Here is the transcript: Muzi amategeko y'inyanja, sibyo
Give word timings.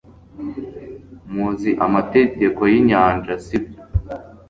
Muzi 1.33 1.69
amategeko 1.85 2.61
y'inyanja, 2.71 3.33
sibyo 3.45 3.79